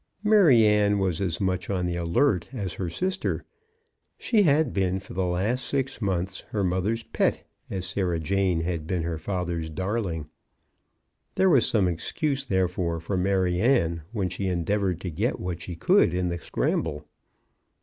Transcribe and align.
Maryanne 0.23 0.97
was 0.97 1.21
as 1.21 1.39
much 1.39 1.69
on 1.69 1.85
the 1.85 1.95
alert 1.95 2.49
as 2.51 2.73
her 2.73 2.89
sister. 2.89 3.45
She 4.17 4.41
had 4.41 4.73
been 4.73 4.99
for 4.99 5.13
the 5.13 5.27
last 5.27 5.63
six 5.63 6.01
months 6.01 6.39
her 6.49 6.63
mother's 6.63 7.03
pet, 7.03 7.47
as 7.69 7.85
Sarah 7.85 8.19
Jane 8.19 8.61
had 8.61 8.87
been 8.87 9.03
her 9.03 9.19
father's 9.19 9.69
darling. 9.69 10.27
There 11.35 11.51
was 11.51 11.67
some 11.67 11.87
excuse, 11.87 12.43
therefore, 12.45 12.99
for 12.99 13.15
Maryanne 13.15 14.01
when 14.11 14.27
she 14.29 14.47
endeavoured 14.47 14.99
to 15.01 15.11
get 15.11 15.39
what 15.39 15.61
she 15.61 15.75
could 15.75 16.15
in 16.15 16.29
the 16.29 16.39
scramble. 16.39 17.05